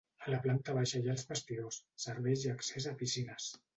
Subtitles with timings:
[0.27, 3.53] A la planta baixa hi ha els vestidors, serveis i accés a piscines.